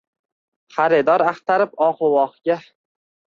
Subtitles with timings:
[0.77, 2.59] Xaridor axtarib ohu-vohiga